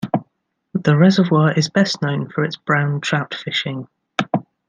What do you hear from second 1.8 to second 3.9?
known for its brown trout fishing.